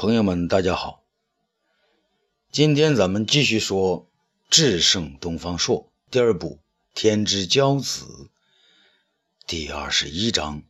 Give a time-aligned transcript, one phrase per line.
[0.00, 1.04] 朋友们，大家好。
[2.50, 4.06] 今天咱们继续说
[4.48, 6.58] 《智胜东方朔》第二部
[6.98, 8.06] 《天之骄子》
[9.46, 10.62] 第二十一章《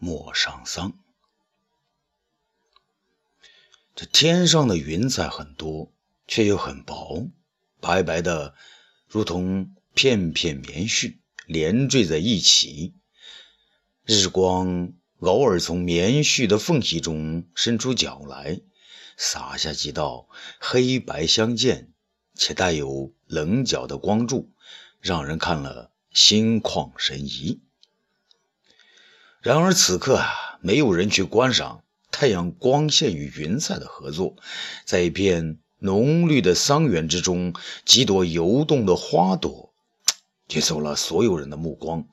[0.00, 0.90] 陌上桑》。
[3.94, 5.92] 这天上的云彩很多，
[6.26, 7.30] 却又很薄，
[7.80, 8.56] 白白的，
[9.06, 12.94] 如同片片棉絮连缀在一起。
[14.04, 14.92] 日光。
[15.20, 18.60] 偶尔从棉絮的缝隙中伸出脚来，
[19.16, 20.28] 洒下几道
[20.60, 21.92] 黑白相间
[22.34, 24.50] 且带有棱角的光柱，
[25.00, 27.60] 让人看了心旷神怡。
[29.40, 34.36] 然而此刻啊，没有人去观赏太阳光线与云彩的合作，
[34.84, 37.54] 在一片浓绿的桑园之中，
[37.84, 39.74] 几朵游动的花朵
[40.46, 42.06] 接走了所有人的目光。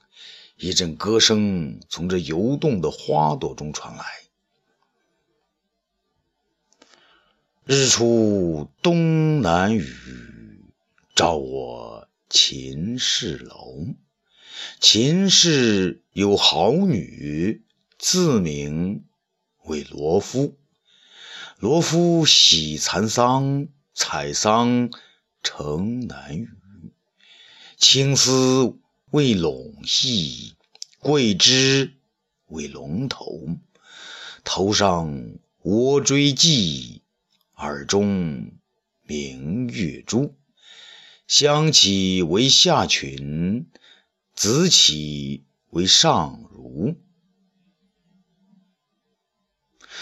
[0.58, 4.06] 一阵歌声从这游动的花朵中传来。
[7.66, 9.86] 日出东南雨，
[11.14, 13.86] 照我秦氏楼。
[14.80, 17.66] 秦氏有好女，
[17.98, 19.04] 自名
[19.64, 20.58] 为罗敷。
[21.60, 24.90] 罗敷喜蚕桑，采桑
[25.44, 26.50] 成南雨。
[27.76, 28.80] 青丝。
[29.12, 30.55] 为拢系，
[31.06, 31.94] 桂枝
[32.48, 33.60] 为龙头，
[34.44, 37.02] 头上窝锥髻，
[37.58, 38.54] 耳中
[39.04, 40.34] 明月珠。
[41.28, 43.70] 香起为下裙，
[44.34, 46.96] 紫起为上襦。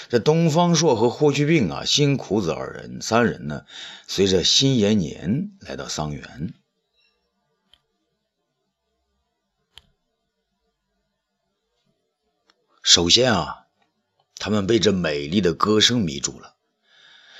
[0.08, 3.66] 这东方朔和霍去病啊，辛苦子二人三人呢，
[4.08, 6.54] 随着辛延年来到桑园。
[12.84, 13.56] 首先啊，
[14.36, 16.54] 他们被这美丽的歌声迷住了。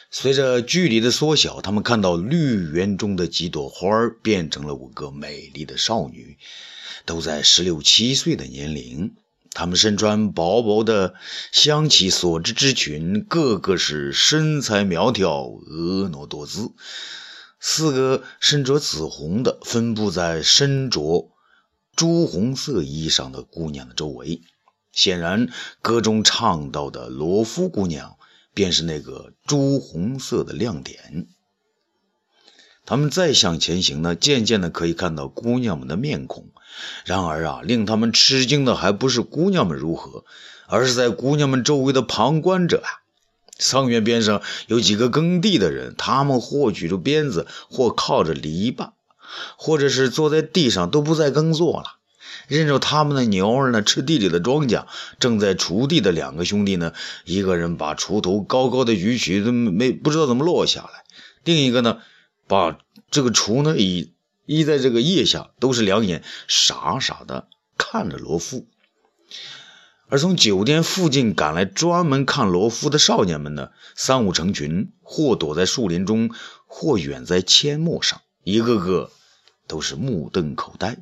[0.10, 6.38] 随着距离的缩小，他们看到绿园中的几朵花儿变成了五个美丽的少女，
[7.06, 9.16] 都在十六七岁的年龄。
[9.52, 11.14] 她们身穿薄薄的
[11.52, 16.72] 香旗所织之裙，个个是身材苗条、婀娜多姿。
[17.60, 21.30] 四个身着紫红的，分布在身着
[21.98, 24.42] 朱红色衣裳的姑娘的周围。
[24.94, 25.50] 显然，
[25.82, 28.16] 歌中唱到的罗夫姑娘
[28.54, 31.28] 便是那个朱红色的亮点。
[32.86, 36.50] 他们再向前行呢，渐渐的可以看到姑娘们的面孔。
[37.06, 40.26] 然而啊，令他们吃惊的还不是姑娘们如何，
[40.68, 43.02] 而是在姑娘们周围的旁观者啊。
[43.58, 48.92] 桑园边上有几个耕地的人，他们或举着鞭子，或靠着篱笆，
[49.58, 52.03] 或者是坐在地上，都不再耕作了。
[52.48, 54.86] 认着他们的牛儿呢，吃地里的庄稼。
[55.20, 56.94] 正在锄地的两个兄弟呢，
[57.26, 61.04] 一个人把锄头高高的举起，都没不知道怎么落下来；
[61.44, 62.00] 另一个呢，
[62.48, 62.78] 把
[63.12, 64.14] 这个锄呢倚
[64.46, 68.68] 倚在这个腋下，都是两眼傻傻的看着罗夫。
[70.10, 76.30] 而从酒店附近赶来专门看罗夫的少年们呢，三五成群，或躲在树林中，
[76.68, 79.12] 或远在阡陌上，一个个
[79.66, 81.00] 都是目瞪口呆。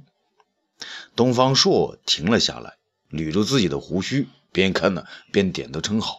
[1.16, 2.78] 东方朔停了下来，
[3.10, 6.18] 捋住自己的胡须，边看呢边点头称好。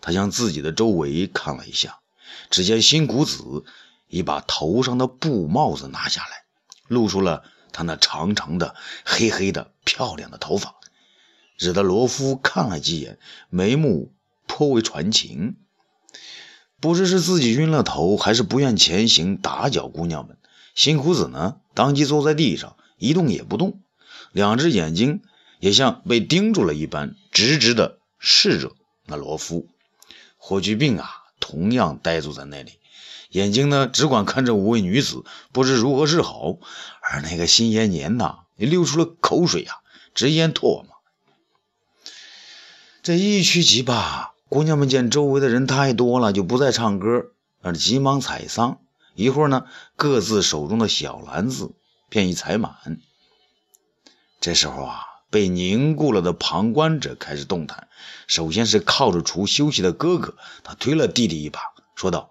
[0.00, 1.98] 他向自己的周围看了一下，
[2.50, 3.64] 只见辛谷子
[4.06, 6.44] 已把头上的布帽子拿下来，
[6.86, 10.76] 露出了他那长长的、黑黑的、漂亮的头发，
[11.56, 13.18] 惹得罗夫看了几眼，
[13.50, 14.14] 眉目
[14.46, 15.56] 颇为传情。
[16.80, 20.38] 不知是自己晕了头，还是不愿前行打搅姑娘们，
[20.76, 22.76] 辛谷子呢，当即坐在地上。
[22.98, 23.80] 一动也不动，
[24.32, 25.22] 两只眼睛
[25.60, 28.72] 也像被盯住了一般，直直的视着
[29.06, 29.68] 那罗夫。
[30.36, 31.10] 霍去病啊，
[31.40, 32.72] 同样呆坐在那里，
[33.30, 36.58] 眼睛呢只管看着五位女子，不知如何是好。
[37.02, 39.78] 而那个辛延年呐，也流出了口水呀，
[40.14, 40.86] 直咽唾沫。
[43.02, 47.32] 这一曲即罢，姑娘们见周围的人太多了，就不再唱歌，
[47.62, 48.80] 而急忙采桑。
[49.14, 49.64] 一会儿呢，
[49.96, 51.72] 各自手中的小篮子。
[52.08, 53.00] 便已踩满。
[54.40, 57.88] 这时候啊，被凝固了的旁观者开始动弹。
[58.26, 61.60] 首先是靠着锄休息的哥哥，他推了弟弟一把，
[61.94, 62.30] 说道：“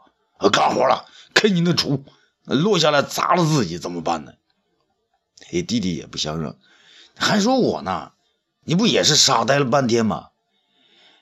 [0.51, 2.01] 干活了，开你的锄，
[2.45, 4.33] 落下来砸了自己怎么办呢？”
[5.49, 6.57] 嘿，弟弟也不相认，
[7.15, 8.13] 还说我呢，
[8.63, 10.29] 你不也是傻呆了半天吗？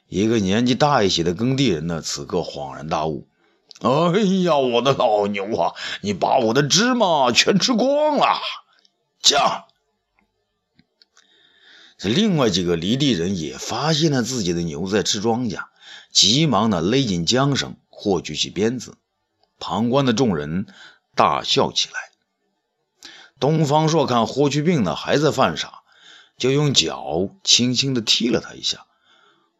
[0.08, 3.28] 一个年纪大一些的耕地人呢，此刻恍然大悟。
[3.82, 5.74] 哎呀，我的老牛啊！
[6.02, 8.40] 你把我的芝麻全吃光了！
[9.22, 9.66] 驾！
[11.98, 15.66] 这另外几个犁地人也发现了自己的牛在吃庄稼，
[16.12, 18.96] 急忙的勒紧缰绳或举起鞭子。
[19.60, 20.68] 旁观的众人
[21.16, 22.12] 大笑起来。
[23.40, 25.82] 东方朔看霍去病呢还在犯傻，
[26.38, 28.86] 就用脚轻轻的踢了他一下。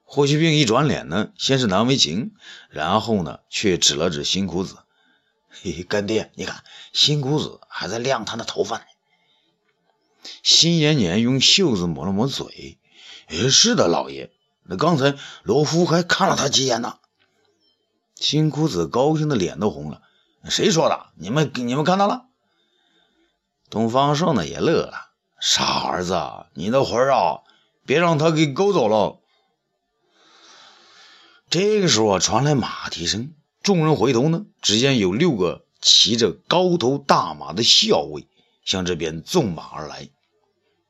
[0.08, 2.36] 霍去病一转脸呢，先是难为情，
[2.70, 4.78] 然后呢却指了指辛苦子
[5.50, 6.64] ：“嘿嘿，干爹，你看
[6.94, 8.84] 辛苦子还在晾他的头发呢。”
[10.42, 12.80] 辛延年用袖子抹了抹嘴
[13.28, 14.32] ：“哎，是的，老爷，
[14.64, 16.98] 那刚才罗夫还看了他几眼呢。”
[18.16, 20.02] 辛苦子高兴的脸都红了。
[20.48, 21.08] 谁说的？
[21.18, 22.28] 你们你们看到了？
[23.70, 25.10] 东方朔呢也乐了。
[25.42, 26.16] 傻儿子，
[26.54, 27.42] 你的魂儿啊，
[27.86, 29.20] 别让他给勾走了。
[31.58, 38.28] 这个时候啊，传来马蹄声，众人回头呢，只见有六个骑着高头大马的校尉
[38.66, 40.10] 向这边纵马而来。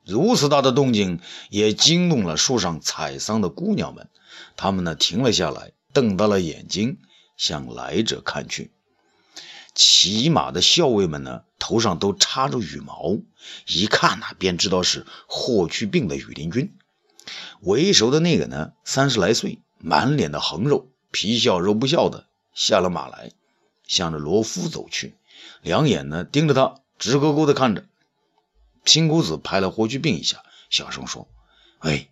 [0.04, 1.20] 如此大的动静，
[1.52, 4.10] 也惊动了树上采桑的姑娘们。
[4.58, 6.98] 她们呢停了下来，瞪大了眼睛。
[7.38, 8.72] 向来者看去，
[9.76, 13.20] 骑马的校尉们呢，头上都插着羽毛，
[13.68, 16.76] 一看呐，便知道是霍去病的羽林军。
[17.62, 23.32] 为首的那个呢，三十来岁，满脸的横肉，皮笑肉不笑的下了马来，
[23.84, 25.16] 向着罗夫走去，
[25.62, 27.86] 两眼呢盯着他，直勾勾的看着。
[28.84, 31.28] 青谷子拍了霍去病一下，小声说
[31.82, 32.10] ：“喂，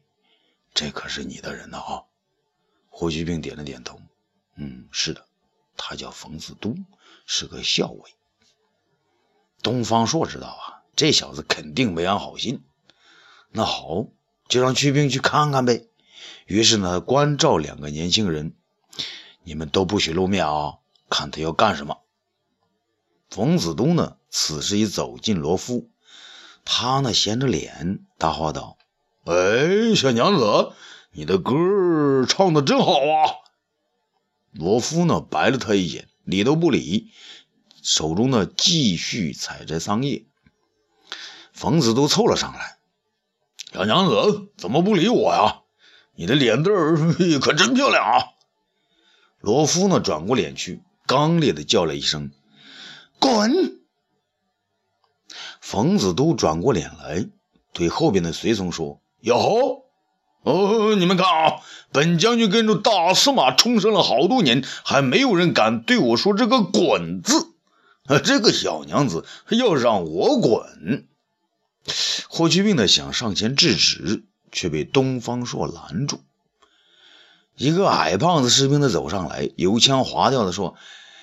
[0.75, 2.03] 这可是你的人呢啊！”
[2.89, 3.99] 霍去病点了点头。
[4.55, 5.25] 嗯，是的，
[5.75, 6.75] 他叫冯子都，
[7.25, 8.11] 是个校尉。
[9.63, 12.63] 东方朔知道啊，这小子肯定没安好心。
[13.49, 14.05] 那好，
[14.47, 15.87] 就让去病去看看呗。
[16.45, 18.55] 于是呢，关照两个年轻人
[19.43, 20.75] ：“你们都不许露面啊，
[21.09, 22.01] 看他要干什么。”
[23.31, 25.89] 冯子东呢，此时已走进罗夫，
[26.65, 28.77] 他呢，闲着脸，大话道
[29.25, 30.73] ：“哎，小娘子，
[31.11, 33.41] 你的歌唱的真好啊！”
[34.53, 37.11] 罗夫呢，白了他一眼，理都不理，
[37.81, 40.25] 手中呢继续采摘桑叶。
[41.53, 42.77] 冯子都凑了上来
[43.73, 45.62] ：“小娘子怎么不理我呀？
[46.15, 46.95] 你的脸蛋儿
[47.41, 48.25] 可真漂亮啊！”
[49.41, 52.31] 罗夫呢，转过脸去，刚烈的叫了一声
[53.19, 53.79] ：“滚！”
[55.59, 57.27] 冯子都转过脸来，
[57.73, 59.83] 对后边的随从说：“哟吼！”
[60.43, 61.61] 哦，你们看啊，
[61.93, 67.53] 本将军跟着大司马冲绳了好多年，还没有人敢对我说这个“滚”字。
[68.05, 71.07] 啊，这个小娘子要让我滚。
[72.27, 76.21] 霍去病呢想上前制止，却被东方朔拦住。
[77.57, 80.75] 一个矮胖子士兵的走上来，油腔滑调的说：“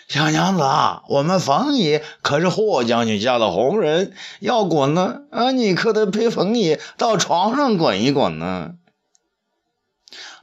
[0.06, 8.74] 小娘子啊，我们冯爷可是霍将军家的红人，要滚呢，啊，你可得陪冯爷到床上滚一滚呢。”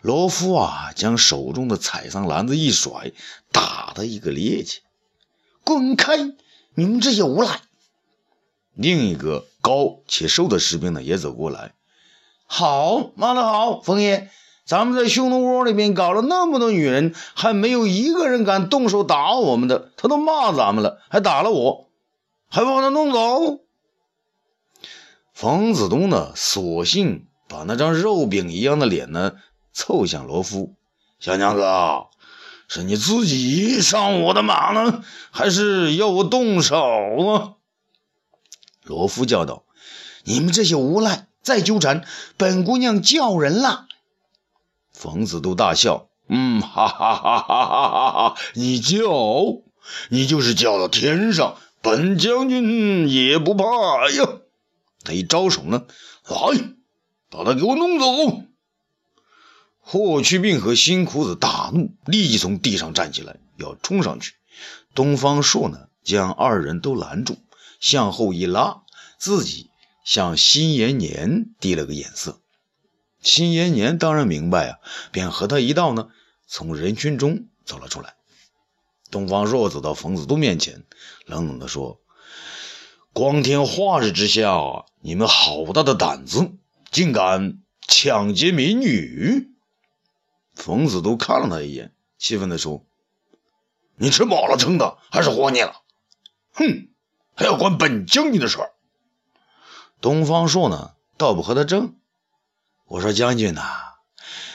[0.02, 3.12] 罗夫啊，将手中的采桑篮子一甩，
[3.52, 4.80] 打的一个趔趄。
[5.64, 6.18] 滚开！
[6.76, 7.62] 你们这些无赖！
[8.74, 11.74] 另一个高且瘦的士兵呢，也走过来。
[12.48, 14.30] 好，骂得好，冯爷，
[14.66, 19.92] 咱们在匈奴窝里面搞了那么多女人，还没有一个人敢动手打我们的。
[19.98, 21.90] 他都骂咱们了，还打了我，
[22.50, 23.60] 还把他弄走。
[25.34, 29.34] 冯子东呢，索性把那张肉饼一样的脸呢。
[29.74, 30.74] 凑向罗夫，
[31.20, 31.64] 小娘子，
[32.68, 37.54] 是你自己上我的马呢，还是要我动手啊？
[38.82, 39.66] 罗夫叫道
[40.26, 42.04] ：“你们这些无赖，再纠缠，
[42.36, 43.88] 本姑娘叫人了。”
[44.92, 48.36] 冯子都大笑：“嗯，哈哈哈哈哈哈！
[48.54, 48.98] 你叫，
[50.10, 53.64] 你就是叫到天上，本将军也不怕
[54.10, 54.40] 呀！”
[55.06, 55.86] 他一招手呢，
[56.28, 56.76] 来，
[57.30, 58.44] 把他给我弄走。
[59.80, 64.34] 霍去病和辛苦子大怒，立即从地上站起来，要冲上去。
[64.94, 67.38] 东方朔呢，将二人都拦住，
[67.80, 68.82] 向后一拉，
[69.18, 69.67] 自己
[70.08, 72.40] 向辛延年递了个眼色。
[73.22, 74.80] 辛延年当然明白啊，
[75.12, 76.08] 便和他一道呢，
[76.48, 78.16] 从人群中走了出来。
[79.12, 80.86] 东方朔走到冯子都面前，
[81.26, 82.00] 冷冷地说
[83.12, 86.54] ：“光天化日之下，你们好大的胆子，
[86.90, 89.50] 竟敢抢劫民女！”
[90.56, 92.86] 冯子都看了他一眼，气愤地说
[94.00, 95.82] ：“你吃饱了撑的，还是活腻了？
[96.54, 96.88] 哼，
[97.36, 98.58] 还要管本将军的事。”
[100.00, 101.96] 东方朔呢，倒不和他争。
[102.88, 103.62] 我说：“将军呐，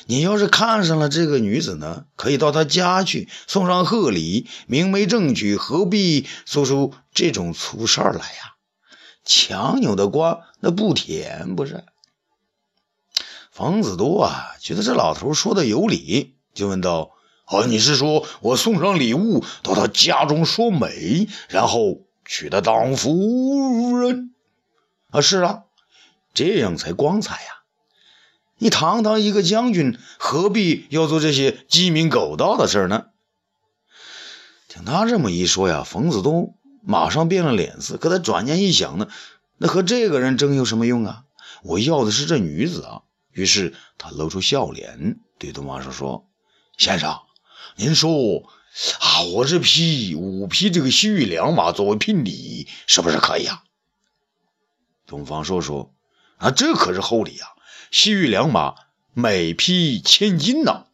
[0.07, 8.55] 你要是看上了这个女子呢，可以到她家去送上贺礼，明媒正娶，何必做出这种粗事儿来呀？
[9.25, 11.85] 强扭的瓜那不甜，不是？”
[13.53, 17.11] 冯子多啊，觉得这老头说的有理，就问道
[17.47, 24.31] ：“哦，你是说我送上礼物到他家中说媒，然后娶她当夫人？”
[25.13, 25.65] 啊，是啊，
[26.33, 27.63] 这样才光彩呀！
[28.57, 33.07] 你堂堂一个将军，何必要做这些鸡鸣狗盗的事呢？
[34.69, 37.99] 听他这么一说呀，冯子东马上变了脸色。
[37.99, 39.09] 可他转念一想呢，
[39.59, 41.25] 那和这个人争有什么用啊？
[41.63, 43.03] 我要的是这女子啊！
[43.33, 46.27] 于是他露出笑脸，对东方朔说
[46.79, 47.21] ：“先生，
[47.77, 48.11] 您说
[49.01, 53.63] 啊，我这匹五匹这个西域良马作为聘礼，是不是可以啊？”
[55.13, 55.93] 东方朔说
[56.41, 57.49] ：“啊，这可是厚礼啊！
[57.91, 58.77] 西域良马
[59.13, 60.87] 每匹千金呐！”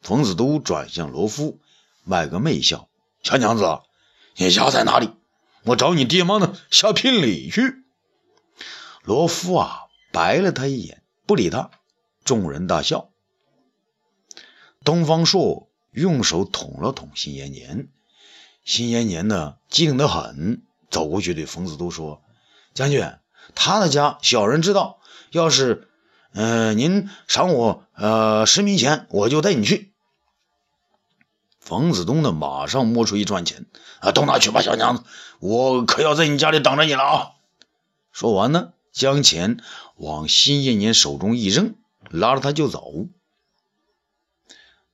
[0.00, 1.60] 冯子都转向罗敷，
[2.02, 2.88] 卖个媚笑
[3.22, 3.80] ：“小娘子，
[4.36, 5.10] 你家在哪里？
[5.64, 7.84] 我找你爹妈呢，下聘礼去。”
[9.04, 11.70] 罗敷啊，白了他一眼，不理他。
[12.24, 13.10] 众人大笑。
[14.82, 17.90] 东方朔用手捅了捅辛延年，
[18.64, 22.22] 辛延年呢，机灵得很，走过去对冯子都说。
[22.74, 23.12] 将军，
[23.54, 24.98] 他的家小人知道。
[25.30, 25.88] 要是，
[26.32, 29.92] 呃，您赏我呃十名钱，我就带你去。
[31.60, 33.66] 冯子东呢，马上摸出一串钱，
[34.00, 35.04] 啊，都拿去吧，小娘子，
[35.38, 37.30] 我可要在你家里等着你了啊！
[38.10, 39.58] 说完呢，将钱
[39.94, 41.76] 往辛延年手中一扔，
[42.10, 42.92] 拉着他就走。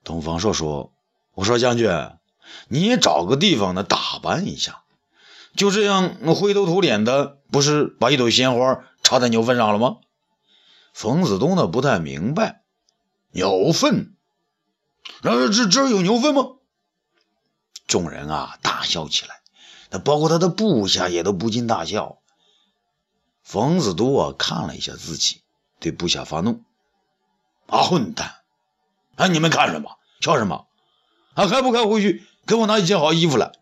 [0.04, 0.92] 东方朔说
[1.32, 1.90] ：“我说将军，
[2.68, 4.82] 你也找个地方呢，打扮一下。”
[5.56, 9.96] 就这样灰头土脸的，不是把一朵鲜花插在牛粪上了吗？
[10.92, 12.62] 冯子东呢不太明白，
[13.30, 14.14] 牛粪？
[15.22, 16.56] 这这这有牛粪吗？
[17.86, 19.40] 众人啊大笑起来，
[19.90, 22.18] 那包括他的部下也都不禁大笑。
[23.42, 25.42] 冯子都啊看了一下自己，
[25.78, 26.62] 对部下发怒
[27.68, 28.34] ：“啊混蛋！
[29.14, 29.98] 啊你们看什么？
[30.20, 30.66] 笑什么？
[31.34, 33.52] 啊还不快回去给我拿一件好衣服来！”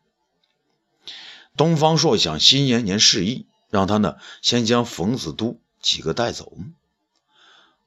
[1.57, 6.53] 东方朔向辛延年示意，让他呢先将冯子都几个带走。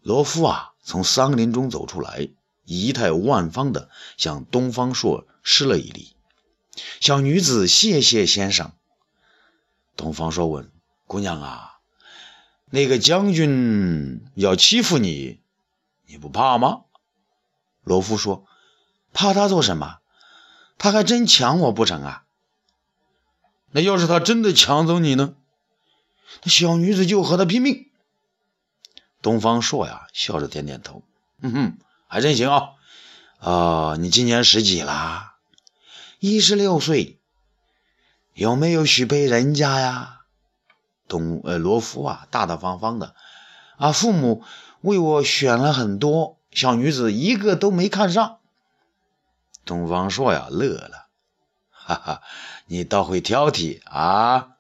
[0.01, 2.29] 罗敷啊从桑林中走出来，
[2.63, 6.15] 仪态万方的向东方朔施了一礼
[7.01, 8.71] ：“小女子谢谢先生。”
[9.97, 10.71] 东方朔问
[11.07, 11.79] ：“姑娘啊，
[12.69, 15.41] 那个将军要欺负你，
[16.05, 16.83] 你不怕吗？”
[17.83, 18.45] 罗敷说
[19.12, 19.97] ：“怕他做什么？
[20.77, 22.24] 他还真抢我不成啊？”
[23.71, 25.36] 那要是他真的抢走你呢？
[26.43, 27.89] 那小女子就和他拼命。
[29.21, 31.03] 东方朔呀，笑着点点头，
[31.41, 32.69] 嗯哼，还真行啊。
[33.39, 35.36] 啊，你今年十几啦？
[36.19, 37.19] 一十六岁。
[38.33, 40.21] 有没有许配人家呀？
[41.07, 43.15] 东呃罗夫啊，大大方方的。
[43.77, 44.43] 啊，父母
[44.81, 48.38] 为我选了很多小女子，一个都没看上。
[49.65, 51.07] 东方朔呀，乐了。
[51.88, 52.22] 哈哈，
[52.65, 54.58] 你倒会挑剔啊！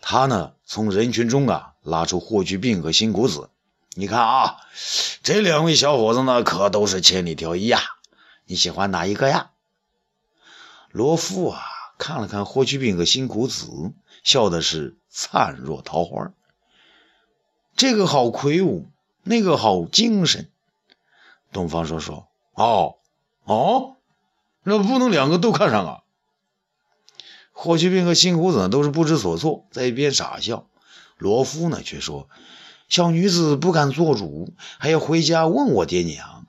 [0.00, 3.50] 他呢，从人群中啊拉出霍去病和辛谷子。
[3.92, 4.56] 你看啊，
[5.22, 7.82] 这两位小伙子呢，可都是千里挑一呀。
[8.46, 9.50] 你喜欢哪一个呀？
[10.90, 11.60] 罗敷啊，
[11.98, 13.92] 看了看霍去病和辛谷子，
[14.24, 16.32] 笑的是灿若桃花。
[17.76, 18.88] 这个好魁梧，
[19.22, 20.50] 那个好精神。
[21.52, 22.94] 东方说说，哦
[23.44, 23.96] 哦，
[24.62, 26.02] 那不能两个都看上啊。
[27.60, 30.68] 霍去病和辛苦子呢都是不知所措，在一边傻笑。
[31.16, 32.28] 罗敷呢，却说
[32.88, 36.46] ：“小女子不敢做主，还要回家问我爹娘。”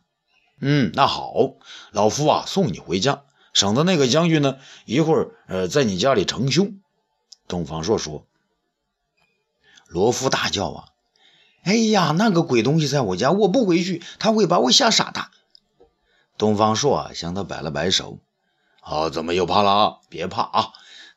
[0.62, 1.56] 嗯，那好，
[1.92, 3.24] 老夫啊送你回家，
[3.54, 6.80] 省得那个将军呢一会儿呃在你家里成凶。
[7.48, 8.28] 东方朔说
[9.90, 10.86] ：“罗敷大叫啊！
[11.64, 15.32] 哎呀，那个鬼东西在我家，我不回去，他会把我吓傻的。”
[16.38, 18.20] 东方朔啊向他摆了摆手
[18.82, 20.02] ：“啊，怎么又怕了？
[20.08, 20.68] 别怕啊！”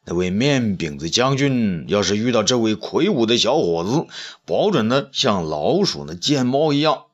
[0.05, 4.13] 那位面饼子将军要是遇到这位魁梧的小伙子，
[4.45, 7.05] 保准呢像老鼠呢见猫一样。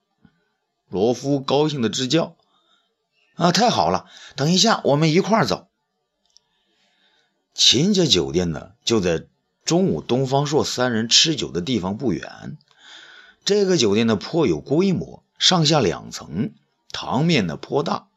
[0.89, 2.35] 罗夫高兴的直叫
[3.37, 4.07] ：“啊，太好了！
[4.37, 5.69] 等一下，我们一块儿走。”
[7.53, 9.27] 秦家酒店呢就在
[9.65, 12.57] 中午东方朔三人吃酒的地方不远。
[13.45, 16.53] 这个酒店呢颇有规模，上下两层，
[16.91, 18.09] 堂面呢颇大。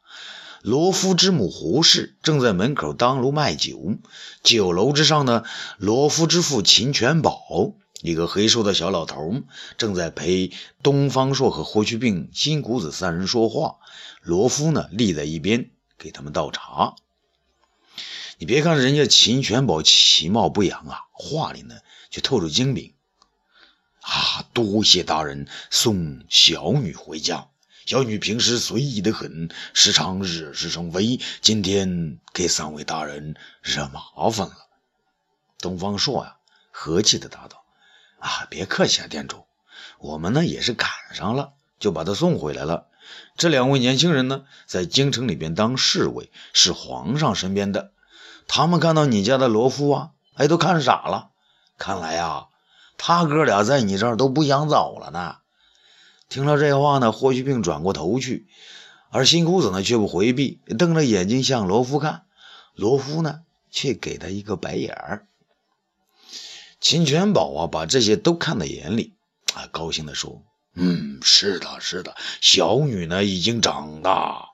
[0.62, 3.98] 罗夫之母胡氏正在门口当炉卖酒，
[4.44, 5.44] 酒楼之上呢，
[5.78, 9.42] 罗夫之父秦全宝，一个黑瘦的小老头，
[9.78, 10.52] 正在陪
[10.84, 13.78] 东方朔和霍去病、金谷子三人说话。
[14.22, 16.96] 罗夫呢，立在一边给他们倒茶。
[18.38, 21.76] 你别看人家秦全宝其貌不扬啊，话里呢
[22.10, 22.94] 却透着精明。
[24.02, 27.51] 啊，多谢大人送小女回家。
[27.86, 34.54] 小女平时随意的很，时常惹是生非，今天给三位大人惹麻烦了。”
[35.60, 36.38] 东方朔呀，
[36.72, 37.64] 和气的答道
[38.20, 39.46] ：“啊，别客气啊，店主，
[40.00, 42.88] 我们呢也是赶上了，就把他送回来了。
[43.36, 47.92] 这两位年轻人呢，在京城里边当侍卫，是皇上身边的。
[48.48, 51.30] 他们看到你家的罗夫啊，哎，都看傻了。
[51.78, 52.48] 看来呀，
[52.98, 55.38] 他哥俩在你这儿都不想走了呢。”
[56.32, 58.48] 听了这话呢，霍去病转过头去，
[59.10, 62.24] 而新裤子呢却不回避，瞪着眼睛向罗夫看。
[62.74, 65.28] 罗夫呢，却给他一个白眼儿。
[66.80, 69.14] 秦全宝啊，把这些都看在眼里，
[69.54, 70.42] 啊，高兴地说
[70.74, 74.52] ：“嗯，是的，是的，小女呢已经长大，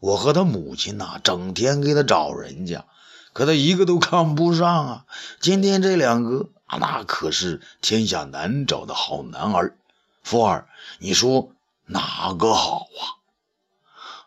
[0.00, 2.84] 我和她母亲呐，整天给她找人家，
[3.32, 5.04] 可她一个都看不上啊。
[5.40, 6.48] 今天这两个，
[6.80, 9.76] 那可是天下难找的好男儿。
[10.22, 11.52] 福儿，你说
[11.86, 13.20] 哪个好啊？”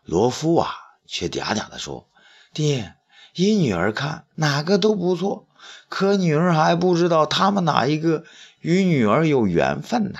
[0.04, 0.74] 罗夫啊，
[1.06, 2.08] 却嗲嗲地说
[2.54, 2.94] ：“爹，
[3.34, 5.46] 依女儿看，哪个都不错。”
[5.88, 8.24] 可女儿还不知道他们哪一个
[8.60, 10.18] 与女儿有缘分呢。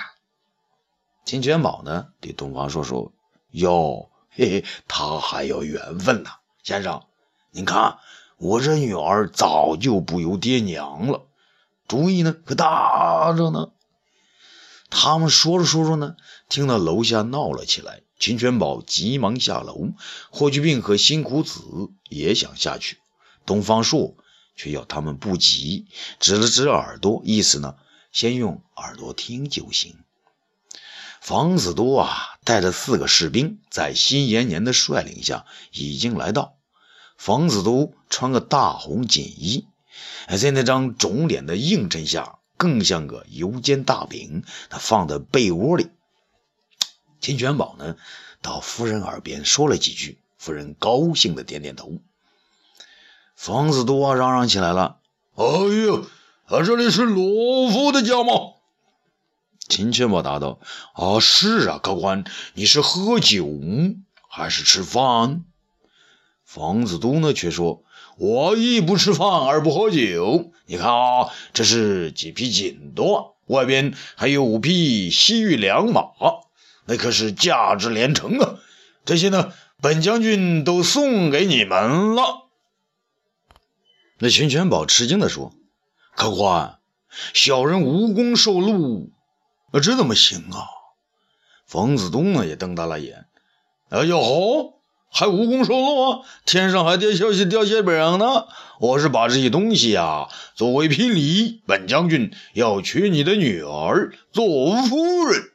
[1.23, 3.11] 秦全宝呢，对东方朔说
[3.51, 6.31] ：“哟，嘿嘿，他还有缘分呢，
[6.63, 7.03] 先生，
[7.51, 7.97] 您看
[8.37, 11.27] 我这女儿早就不由爹娘了，
[11.87, 13.69] 主意呢可大着呢。”
[14.89, 16.15] 他们说着说着呢，
[16.49, 18.01] 听到楼下闹了起来。
[18.19, 19.89] 秦全宝急忙下楼，
[20.31, 21.61] 霍去病和辛苦子
[22.09, 22.97] 也想下去。
[23.45, 24.15] 东方朔。
[24.59, 25.85] 却要他们不急，
[26.19, 27.75] 指了指耳朵，意思呢，
[28.11, 29.99] 先用耳朵听就行。
[31.21, 36.55] 房子多啊，带着四个士兵，在辛延年的率领下已经来到。
[37.19, 39.67] 房子都穿个大红锦衣，
[40.27, 44.43] 在那张肿脸的映衬下，更像个油煎大饼。
[44.69, 45.89] 他放在被窝里。
[47.19, 47.95] 秦全宝呢，
[48.41, 51.93] 到夫人耳边说了几句，夫人高兴的点点头。
[53.35, 54.99] 房子都嚷嚷起来了
[55.35, 56.07] ：“哎呦，
[56.45, 58.33] 啊，这里是罗夫的家吗？”
[59.69, 60.59] 秦全宝答道
[60.93, 63.47] ：“啊，是啊，客官，你是喝酒
[64.29, 65.43] 还是吃饭？”
[66.45, 67.83] 房子都呢却说
[68.17, 70.51] ：“我亦不吃饭而不喝酒。
[70.65, 76.01] 你看啊，这是几匹锦缎，外边还有五匹西域良马，
[76.85, 78.55] 那可是价值连城啊！
[79.05, 82.47] 这些呢，本将军都送给你们了。”
[84.19, 85.53] 那秦全宝吃惊地说
[86.17, 86.79] ：“客官，
[87.33, 89.11] 小人无功受禄，
[89.73, 90.65] 这怎么行啊？”
[91.67, 93.27] 冯子东呢也瞪大了眼
[93.89, 94.76] ：“哎呦吼，
[95.09, 96.19] 还无功受禄啊？
[96.45, 98.47] 天上还掉消息掉馅饼呢！
[98.79, 104.45] 我是把这些东西啊作为聘礼，本将军要娶你的女儿做
[104.83, 105.51] 夫人。”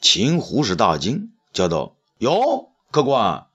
[0.00, 3.46] 秦胡是大惊，叫道：“哟，客官，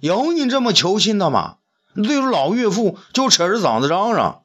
[0.00, 1.56] 有你这么求亲的吗？”
[1.94, 4.42] 对着老岳父就扯着嗓子嚷嚷，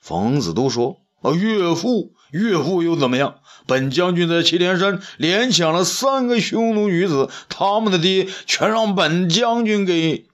[0.00, 3.40] 冯子都说：“啊，岳父，岳父又怎么样？
[3.66, 10.28] 本将军在祁连山连抢了三个匈奴女子，他们的爹全让本将军给。”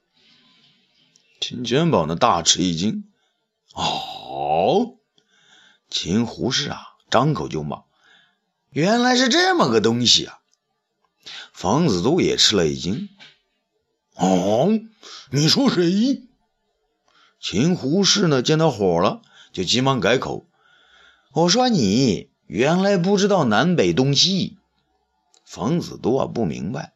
[1.40, 3.04] 秦全宝呢大吃一惊
[3.72, 4.96] ：“哦！”
[5.88, 7.84] 秦胡氏啊，张口就骂
[8.70, 10.38] ：“原来是这么个东西啊！”
[11.54, 13.08] 房子都也吃了一惊。
[14.16, 14.68] 哦，
[15.30, 16.28] 你说谁？
[17.40, 18.42] 秦胡氏呢？
[18.42, 19.22] 见到火了，
[19.52, 20.46] 就急忙改口
[21.32, 24.56] ：“我说你原来不知道南北东西。”
[25.44, 26.92] 冯子多不明白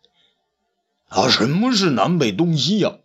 [1.09, 2.99] 啊，什么是南北东西呀？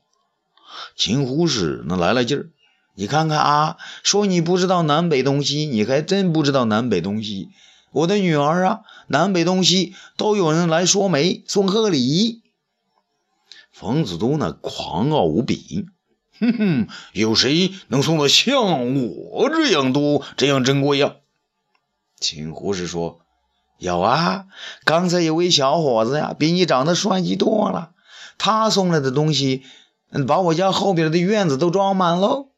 [0.95, 2.49] 秦胡氏那来了劲儿，
[2.93, 7.49] 你看看啊，说你不知道南北东西，你还真不知道南北东西。
[7.91, 12.43] 我的女儿啊，南北东西都有人来说媒送贺礼。
[13.71, 15.87] 冯子都那，狂傲无比，
[16.39, 21.15] 哼哼，有谁能送的像我这样多，这样珍贵呀？
[22.19, 23.21] 秦护士说
[23.77, 24.45] ：“有啊，
[24.85, 27.91] 刚才有位小伙子呀，比你长得帅气多了，
[28.37, 29.63] 他送来的东西，
[30.27, 32.49] 把我家后边的院子都装满喽。”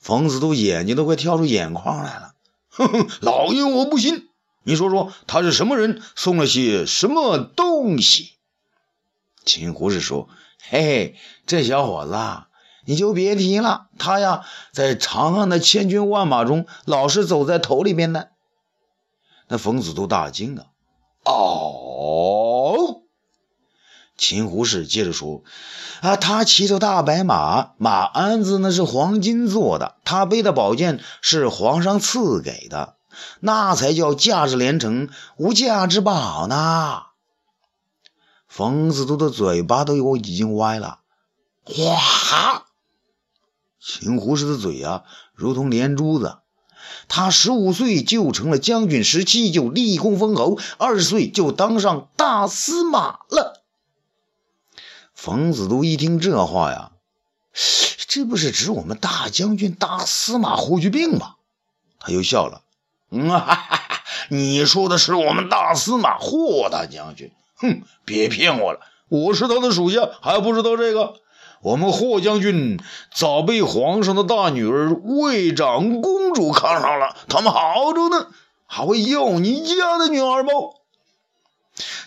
[0.00, 2.32] 冯子都眼睛都快跳出眼眶来了，
[2.70, 4.28] 哼哼，老爷我不信，
[4.62, 8.32] 你说说他是什么人，送了些什么东西？
[9.44, 10.28] 秦胡氏说
[10.70, 11.16] ：“嘿嘿，
[11.46, 12.48] 这小伙子啊，
[12.90, 13.86] 你就别提了。
[14.00, 18.30] 他呀，在长安的千军万马中，老是走在头里边的。”
[19.46, 20.66] 那冯子都大惊啊！
[21.24, 23.02] 哦，
[24.16, 25.44] 秦胡氏接着说
[26.02, 32.96] ：“啊，他骑着大白马，马鞍子那是黄金做的，他背的宝剑是皇上赐给的，
[33.38, 37.02] 那才叫价值连城，无价之宝呢。”
[38.50, 40.98] 冯子都的嘴巴都有已经歪了。
[41.62, 42.64] 哗！
[43.80, 46.38] 秦胡氏的嘴啊，如同连珠子。
[47.08, 53.62] 他十五岁就成了将军，十七就立功封侯，二十岁就当上大司马了。
[55.14, 56.92] 冯子都一听这话呀，
[58.06, 61.34] 这不是指我们大将军大司马霍去病吗？
[61.98, 62.62] 他又笑了，
[63.10, 67.30] 嗯，哈哈哈，你说的是我们大司马霍大将军？
[67.56, 71.19] 哼，别骗我了，我是他的属下，还不知道这个？
[71.62, 72.80] 我们霍将军
[73.14, 78.28] 早被皇上的大女儿魏长公主看上了，他们好着呢，
[78.66, 80.74] 还会要你家的女儿不？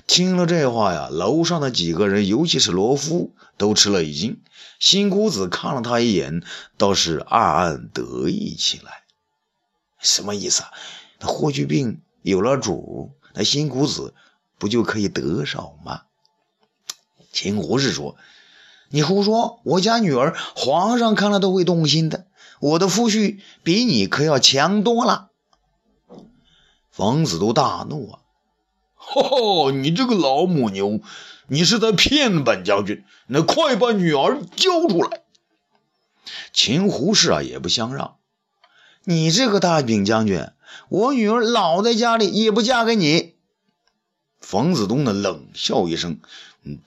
[0.07, 4.41] 听了这话呀，楼上的几个人，尤其是罗夫，都吃了一惊。
[4.79, 6.43] 新姑子看了他一眼，
[6.77, 9.03] 倒是暗暗得意起来。
[9.99, 10.71] 什么意思啊？
[11.19, 14.15] 那霍去病有了主，那新姑子
[14.57, 16.01] 不就可以得手吗？
[17.31, 18.17] 秦胡是说。
[18.93, 19.59] 你胡说！
[19.63, 22.27] 我家女儿，皇上看了都会动心的。
[22.59, 25.31] 我的夫婿比你可要强多了。
[26.91, 28.19] 冯子都大怒啊！
[28.95, 31.01] 哈，你这个老母牛，
[31.47, 33.03] 你是在骗本将军！
[33.25, 35.23] 那快把女儿交出来！
[36.53, 38.17] 秦胡氏啊，也不相让。
[39.05, 40.49] 你这个大饼将军，
[40.89, 43.33] 我女儿老在家里，也不嫁给你。
[44.39, 46.19] 冯子东呢，冷笑一声。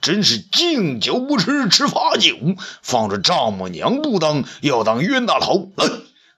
[0.01, 2.35] 真是敬酒不吃吃罚酒，
[2.81, 5.87] 放着丈母娘不当，要当冤大头，来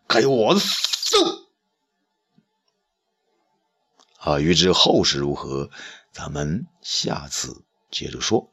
[0.07, 1.17] 给我搜！
[4.17, 5.69] 啊，欲知后事如何，
[6.11, 8.51] 咱们下次接着说。